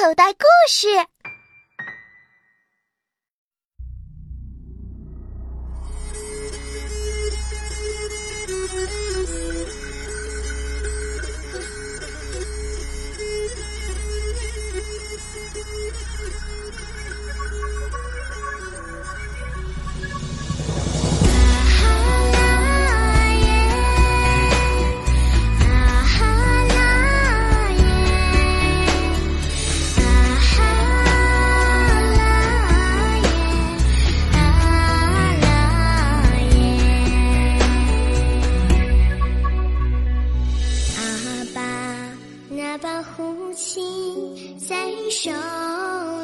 [0.00, 0.88] 口袋故事。
[42.78, 43.80] 把呼气
[44.58, 45.30] 在手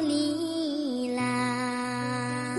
[0.01, 2.57] 里啦，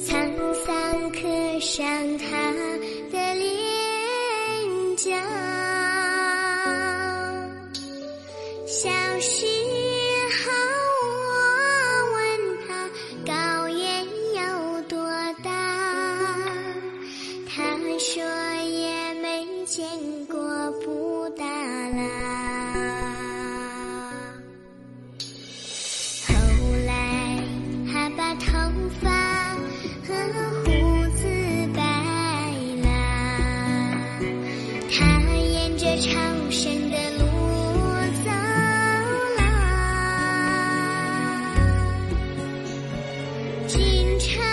[0.00, 2.26] 沧桑刻上他
[3.12, 5.49] 的脸颊。
[34.92, 36.10] 他沿着朝
[36.50, 37.24] 圣的路
[38.24, 38.30] 走
[39.36, 39.40] 了，
[43.68, 44.49] 经常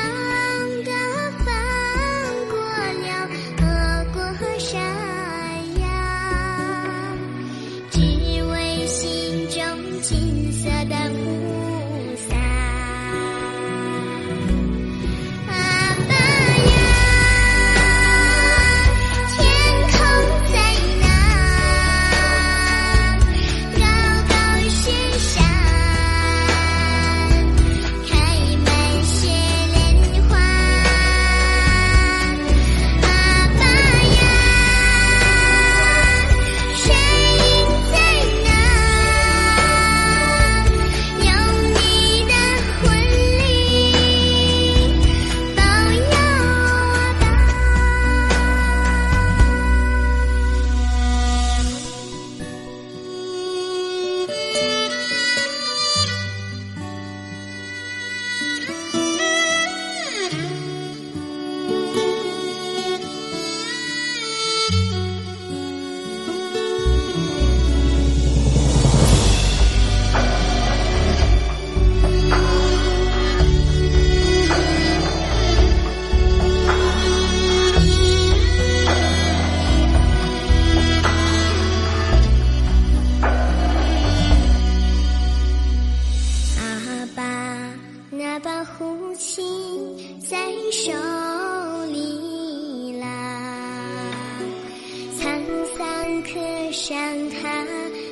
[96.27, 96.93] 刻上
[97.29, 97.63] 他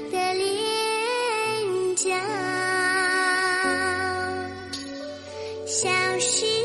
[0.09, 2.18] 的脸颊。
[5.66, 5.90] 小
[6.20, 6.65] 溪